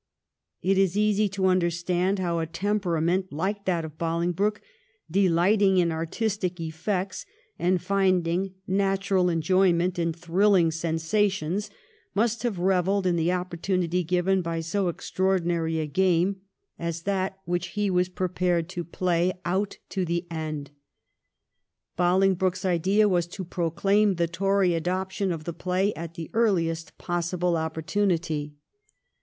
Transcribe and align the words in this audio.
It 0.63 0.79
is 0.79 0.97
easy 0.97 1.29
to 1.29 1.45
understand 1.45 2.17
how 2.17 2.39
a 2.39 2.47
temperament 2.47 3.31
like 3.31 3.65
that 3.65 3.85
of 3.85 3.99
Bolingbroke, 3.99 4.59
delighting 5.11 5.77
in 5.77 5.91
artistic 5.91 6.59
effects, 6.59 7.27
and 7.59 7.79
finding 7.79 8.55
natural 8.65 9.29
enjoyment 9.29 9.99
in 9.99 10.11
thrilling 10.11 10.71
sensations, 10.71 11.69
must 12.15 12.41
have 12.41 12.57
revelled 12.57 13.05
in 13.05 13.15
the 13.15 13.27
oppor 13.27 13.59
tunity 13.59 14.03
given 14.03 14.41
by 14.41 14.59
so 14.59 14.87
extraordinary 14.87 15.77
a 15.77 15.85
game 15.85 16.37
as 16.79 17.03
that 17.03 17.37
which 17.45 17.77
1713 17.77 17.77
RIVAL 17.77 17.83
DEMONSTRATIONS. 17.83 17.83
285 17.83 17.83
he 17.83 17.89
was 17.91 18.09
prepared 18.09 18.69
to 18.69 18.83
play 18.83 19.31
out 19.45 19.77
to 19.89 20.03
the 20.03 20.25
end. 20.31 20.71
Bohng 21.95 22.35
broke's 22.35 22.65
idea 22.65 23.07
was 23.07 23.27
to 23.27 23.45
proclaim 23.45 24.15
the 24.15 24.27
Tory 24.27 24.73
adoption 24.73 25.31
of 25.31 25.43
the 25.43 25.53
play 25.53 25.93
at 25.93 26.15
the 26.15 26.31
earUest 26.33 26.97
possible 26.97 27.55
opportunity. 27.55 28.55